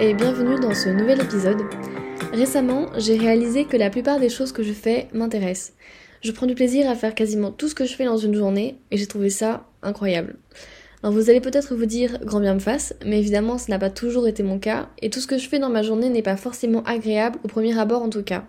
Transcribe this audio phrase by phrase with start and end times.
[0.00, 1.62] et bienvenue dans ce nouvel épisode.
[2.32, 5.74] Récemment, j'ai réalisé que la plupart des choses que je fais m'intéressent.
[6.20, 8.80] Je prends du plaisir à faire quasiment tout ce que je fais dans une journée
[8.90, 10.36] et j'ai trouvé ça incroyable.
[11.02, 13.90] Alors vous allez peut-être vous dire grand bien me fasse, mais évidemment ce n'a pas
[13.90, 16.36] toujours été mon cas et tout ce que je fais dans ma journée n'est pas
[16.36, 18.44] forcément agréable au premier abord en tout cas.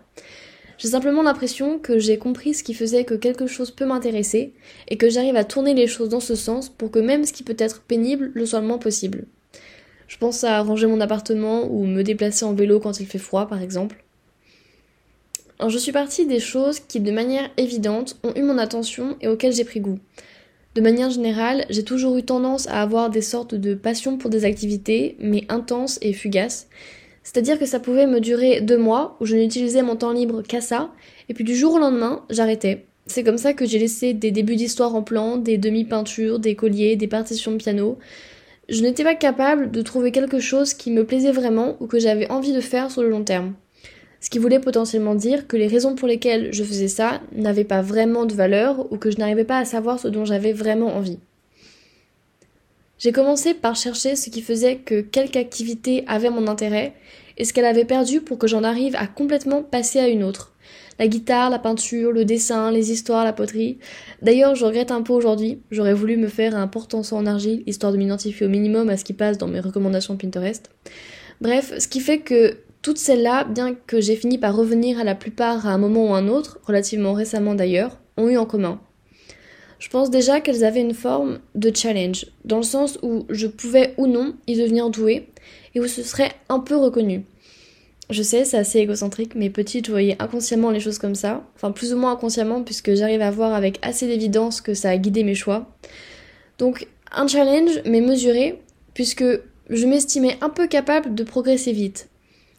[0.77, 4.54] J'ai simplement l'impression que j'ai compris ce qui faisait que quelque chose peut m'intéresser
[4.88, 7.43] et que j'arrive à tourner les choses dans ce sens pour que même ce qui
[7.43, 9.25] peut être pénible le soit le moins possible.
[10.07, 13.47] Je pense à ranger mon appartement ou me déplacer en vélo quand il fait froid
[13.47, 14.04] par exemple.
[15.59, 19.27] Alors je suis partie des choses qui de manière évidente ont eu mon attention et
[19.27, 19.99] auxquelles j'ai pris goût.
[20.75, 24.43] De manière générale, j'ai toujours eu tendance à avoir des sortes de passions pour des
[24.43, 26.68] activités, mais intenses et fugaces,
[27.24, 30.60] c'est-à-dire que ça pouvait me durer deux mois où je n'utilisais mon temps libre qu'à
[30.60, 30.91] ça,
[31.29, 32.85] et puis du jour au lendemain, j'arrêtais.
[33.08, 36.95] C'est comme ça que j'ai laissé des débuts d'histoire en plan, des demi-peintures, des colliers,
[36.95, 37.97] des partitions de piano.
[38.67, 42.30] Je n'étais pas capable de trouver quelque chose qui me plaisait vraiment ou que j'avais
[42.31, 43.53] envie de faire sur le long terme.
[44.19, 47.83] Ce qui voulait potentiellement dire que les raisons pour lesquelles je faisais ça n'avaient pas
[47.83, 51.19] vraiment de valeur ou que je n'arrivais pas à savoir ce dont j'avais vraiment envie.
[52.97, 56.93] J'ai commencé par chercher ce qui faisait que quelque activité avait mon intérêt
[57.38, 60.53] et ce qu'elle avait perdu pour que j'en arrive à complètement passer à une autre.
[60.97, 63.80] La guitare, la peinture, le dessin, les histoires, la poterie.
[64.22, 65.59] D'ailleurs, je regrette un peu aujourd'hui.
[65.69, 69.03] J'aurais voulu me faire un porte-en en argile, histoire de m'identifier au minimum à ce
[69.03, 70.69] qui passe dans mes recommandations Pinterest.
[71.42, 75.16] Bref, ce qui fait que toutes celles-là, bien que j'ai fini par revenir à la
[75.16, 78.80] plupart à un moment ou un autre, relativement récemment d'ailleurs, ont eu en commun
[79.86, 83.94] je pense déjà qu'elles avaient une forme de challenge, dans le sens où je pouvais
[83.97, 85.30] ou non y devenir douée,
[85.75, 87.23] et où ce serait un peu reconnu.
[88.09, 91.72] Je sais, c'est assez égocentrique, mais petite, je voyais inconsciemment les choses comme ça, enfin
[91.72, 95.23] plus ou moins inconsciemment, puisque j'arrive à voir avec assez d'évidence que ça a guidé
[95.23, 95.67] mes choix.
[96.58, 98.59] Donc, un challenge, mais mesuré,
[98.95, 99.25] puisque
[99.70, 102.09] je m'estimais un peu capable de progresser vite.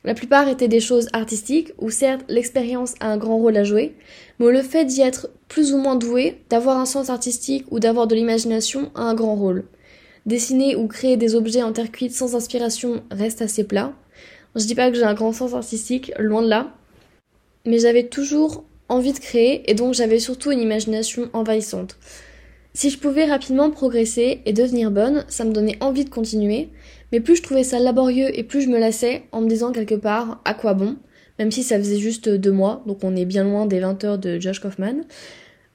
[0.06, 3.97] La plupart étaient des choses artistiques, où certes l'expérience a un grand rôle à jouer,
[4.39, 8.06] mais le fait d'y être plus ou moins doué, d'avoir un sens artistique ou d'avoir
[8.06, 9.65] de l'imagination a un grand rôle.
[10.25, 13.94] Dessiner ou créer des objets en terre cuite sans inspiration reste assez plat.
[14.55, 16.73] Je dis pas que j'ai un grand sens artistique, loin de là,
[17.65, 21.97] mais j'avais toujours envie de créer et donc j'avais surtout une imagination envahissante.
[22.75, 26.69] Si je pouvais rapidement progresser et devenir bonne, ça me donnait envie de continuer,
[27.12, 29.94] mais plus je trouvais ça laborieux et plus je me lassais en me disant quelque
[29.94, 30.97] part à quoi bon,
[31.39, 34.19] même si ça faisait juste deux mois, donc on est bien loin des 20 heures
[34.19, 35.03] de Josh Kaufman.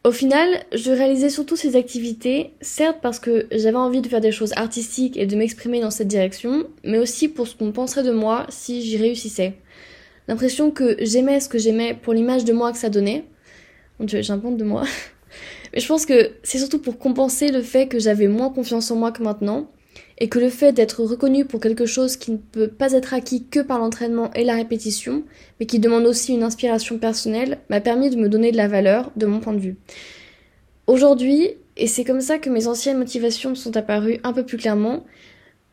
[0.03, 4.31] Au final, je réalisais surtout ces activités, certes parce que j'avais envie de faire des
[4.31, 8.11] choses artistiques et de m'exprimer dans cette direction, mais aussi pour ce qu'on penserait de
[8.11, 9.53] moi si j'y réussissais.
[10.27, 13.25] L'impression que j'aimais ce que j'aimais pour l'image de moi que ça donnait.
[13.99, 14.83] Mon dieu, de moi.
[15.73, 18.95] Mais je pense que c'est surtout pour compenser le fait que j'avais moins confiance en
[18.95, 19.69] moi que maintenant,
[20.21, 23.43] et que le fait d'être reconnu pour quelque chose qui ne peut pas être acquis
[23.49, 25.23] que par l'entraînement et la répétition,
[25.59, 29.11] mais qui demande aussi une inspiration personnelle, m'a permis de me donner de la valeur
[29.15, 29.77] de mon point de vue.
[30.85, 35.05] Aujourd'hui, et c'est comme ça que mes anciennes motivations sont apparues un peu plus clairement,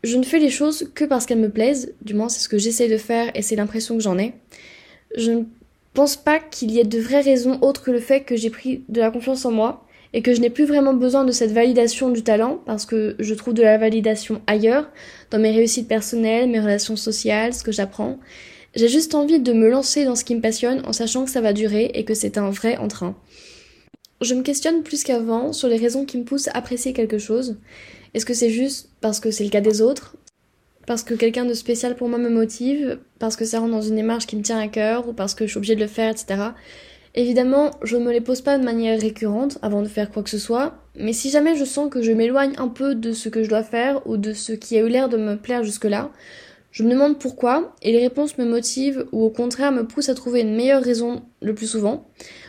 [0.03, 2.57] je ne fais les choses que parce qu'elles me plaisent, du moins c'est ce que
[2.57, 4.33] j'essaie de faire et c'est l'impression que j'en ai.
[5.15, 5.45] Je ne
[5.93, 8.83] pense pas qu'il y ait de vraies raisons autres que le fait que j'ai pris
[8.89, 12.11] de la confiance en moi et que je n'ai plus vraiment besoin de cette validation
[12.11, 14.91] du talent parce que je trouve de la validation ailleurs,
[15.31, 18.19] dans mes réussites personnelles, mes relations sociales, ce que j'apprends.
[18.75, 21.41] J'ai juste envie de me lancer dans ce qui me passionne en sachant que ça
[21.41, 23.17] va durer et que c'est un vrai entrain.
[24.21, 27.57] Je me questionne plus qu'avant sur les raisons qui me poussent à apprécier quelque chose.
[28.15, 30.17] Est-ce que c'est juste parce que c'est le cas des autres?
[30.87, 32.99] Parce que quelqu'un de spécial pour moi me motive?
[33.19, 35.09] Parce que ça rentre dans une démarche qui me tient à cœur?
[35.09, 36.41] Ou parce que je suis obligée de le faire, etc.
[37.15, 40.31] Évidemment, je ne me les pose pas de manière récurrente avant de faire quoi que
[40.31, 43.43] ce soit, mais si jamais je sens que je m'éloigne un peu de ce que
[43.43, 46.11] je dois faire ou de ce qui a eu l'air de me plaire jusque-là,
[46.71, 50.15] je me demande pourquoi et les réponses me motivent ou au contraire me poussent à
[50.15, 52.07] trouver une meilleure raison le plus souvent,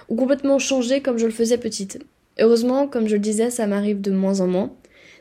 [0.09, 1.99] ou complètement changer comme je le faisais petite.
[2.39, 4.71] Heureusement, comme je le disais, ça m'arrive de moins en moins.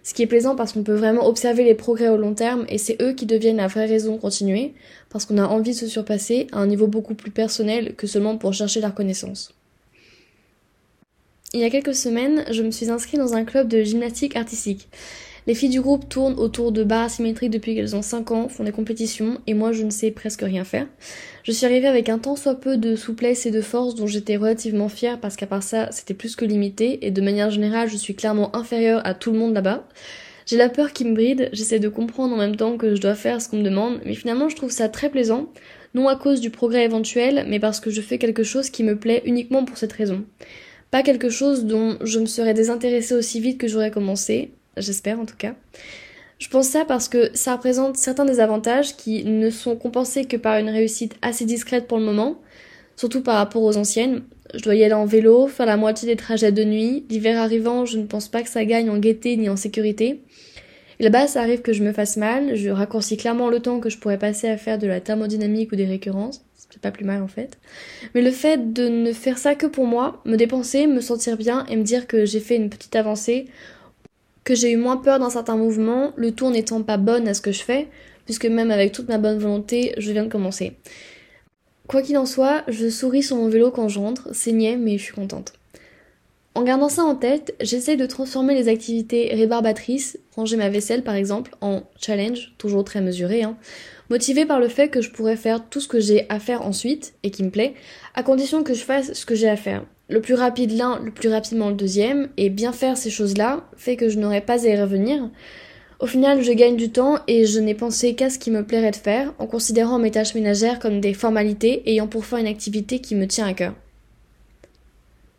[0.02, 2.78] Ce qui est plaisant parce qu'on peut vraiment observer les progrès au long terme et
[2.78, 4.74] c'est eux qui deviennent la vraie raison de continuer,
[5.10, 8.36] parce qu'on a envie de se surpasser à un niveau beaucoup plus personnel que seulement
[8.36, 9.54] pour chercher la reconnaissance.
[11.54, 14.88] Il y a quelques semaines, je me suis inscrite dans un club de gymnastique artistique.
[15.48, 18.64] Les filles du groupe tournent autour de barres asymétriques depuis qu'elles ont 5 ans, font
[18.64, 20.86] des compétitions, et moi je ne sais presque rien faire.
[21.42, 24.36] Je suis arrivée avec un tant soit peu de souplesse et de force dont j'étais
[24.36, 27.96] relativement fière parce qu'à part ça, c'était plus que limité, et de manière générale, je
[27.96, 29.88] suis clairement inférieure à tout le monde là-bas.
[30.44, 33.14] J'ai la peur qui me bride, j'essaie de comprendre en même temps que je dois
[33.14, 35.46] faire ce qu'on me demande, mais finalement je trouve ça très plaisant,
[35.94, 38.98] non à cause du progrès éventuel, mais parce que je fais quelque chose qui me
[38.98, 40.26] plaît uniquement pour cette raison.
[40.90, 45.26] Pas quelque chose dont je me serais désintéressée aussi vite que j'aurais commencé, j'espère en
[45.26, 45.54] tout cas.
[46.38, 50.36] Je pense ça parce que ça représente certains des avantages qui ne sont compensés que
[50.36, 52.40] par une réussite assez discrète pour le moment,
[52.96, 54.22] surtout par rapport aux anciennes.
[54.54, 57.04] Je dois y aller en vélo, faire la moitié des trajets de nuit.
[57.10, 60.22] L'hiver arrivant, je ne pense pas que ça gagne en gaieté ni en sécurité.
[61.00, 63.98] Là-bas, ça arrive que je me fasse mal, je raccourcis clairement le temps que je
[63.98, 66.44] pourrais passer à faire de la thermodynamique ou des récurrences.
[66.70, 67.58] C'est pas plus mal en fait.
[68.14, 71.64] Mais le fait de ne faire ça que pour moi, me dépenser, me sentir bien
[71.66, 73.46] et me dire que j'ai fait une petite avancée,
[74.54, 77.52] j'ai eu moins peur d'un certain mouvement, le tout n'étant pas bonne à ce que
[77.52, 77.88] je fais,
[78.24, 80.76] puisque même avec toute ma bonne volonté, je viens de commencer.
[81.86, 85.14] Quoi qu'il en soit, je souris sur mon vélo quand j'entre, niais, mais je suis
[85.14, 85.54] contente.
[86.54, 91.14] En gardant ça en tête, j'essaie de transformer les activités rébarbatrices, ranger ma vaisselle par
[91.14, 93.56] exemple, en challenge, toujours très mesuré, hein,
[94.10, 97.14] motivé par le fait que je pourrais faire tout ce que j'ai à faire ensuite,
[97.22, 97.74] et qui me plaît,
[98.14, 99.84] à condition que je fasse ce que j'ai à faire.
[100.08, 103.96] Le plus rapide l'un, le plus rapidement le deuxième, et bien faire ces choses-là fait
[103.96, 105.28] que je n'aurais pas à y revenir.
[106.00, 108.92] Au final, je gagne du temps et je n'ai pensé qu'à ce qui me plairait
[108.92, 113.00] de faire, en considérant mes tâches ménagères comme des formalités ayant pour fin une activité
[113.00, 113.74] qui me tient à cœur.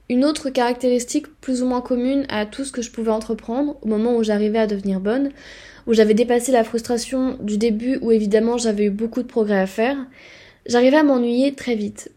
[0.10, 3.88] Une autre caractéristique plus ou moins commune à tout ce que je pouvais entreprendre au
[3.88, 5.32] moment où j'arrivais à devenir bonne,
[5.90, 9.66] où j'avais dépassé la frustration du début où évidemment j'avais eu beaucoup de progrès à
[9.66, 9.98] faire,
[10.68, 12.12] j'arrivais à m'ennuyer très vite.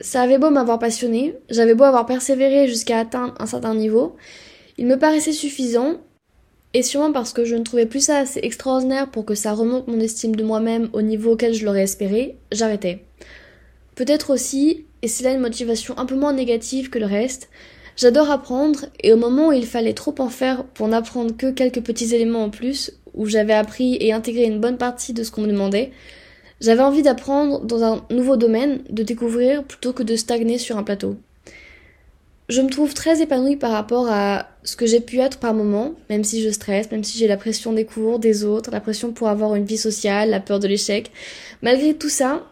[0.00, 4.14] Ça avait beau m'avoir passionné, j'avais beau avoir persévéré jusqu'à atteindre un certain niveau,
[4.78, 5.96] il me paraissait suffisant,
[6.72, 9.88] et sûrement parce que je ne trouvais plus ça assez extraordinaire pour que ça remonte
[9.88, 13.02] mon estime de moi-même au niveau auquel je l'aurais espéré, j'arrêtais.
[13.96, 17.48] Peut-être aussi, et c'est là une motivation un peu moins négative que le reste,
[17.96, 21.82] j'adore apprendre, et au moment où il fallait trop en faire pour n'apprendre que quelques
[21.82, 25.42] petits éléments en plus, où j'avais appris et intégré une bonne partie de ce qu'on
[25.42, 25.90] me demandait,
[26.60, 30.82] j'avais envie d'apprendre dans un nouveau domaine, de découvrir plutôt que de stagner sur un
[30.82, 31.16] plateau.
[32.48, 35.94] Je me trouve très épanouie par rapport à ce que j'ai pu être par moment,
[36.08, 39.12] même si je stresse, même si j'ai la pression des cours, des autres, la pression
[39.12, 41.10] pour avoir une vie sociale, la peur de l'échec.
[41.60, 42.46] Malgré tout ça,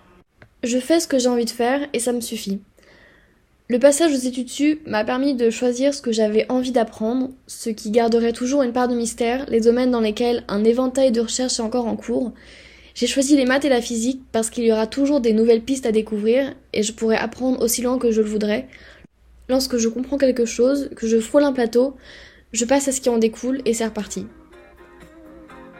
[0.64, 2.60] je fais ce que j'ai envie de faire et ça me suffit.
[3.70, 7.70] Le passage aux études dessus m'a permis de choisir ce que j'avais envie d'apprendre, ce
[7.70, 11.58] qui garderait toujours une part de mystère, les domaines dans lesquels un éventail de recherches
[11.58, 12.32] est encore en cours.
[12.94, 15.86] J'ai choisi les maths et la physique parce qu'il y aura toujours des nouvelles pistes
[15.86, 18.68] à découvrir et je pourrais apprendre aussi loin que je le voudrais.
[19.48, 21.96] Lorsque je comprends quelque chose, que je frôle un plateau,
[22.52, 24.26] je passe à ce qui en découle et c'est reparti.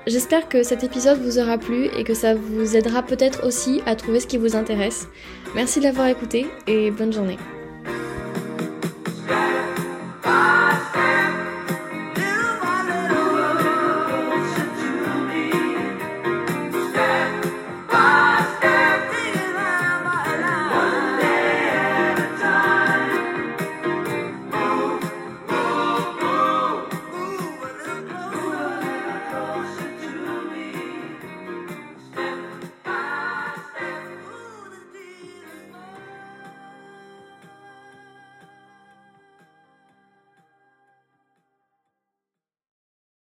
[0.07, 3.95] J'espère que cet épisode vous aura plu et que ça vous aidera peut-être aussi à
[3.95, 5.07] trouver ce qui vous intéresse.
[5.55, 7.37] Merci de l'avoir écouté et bonne journée.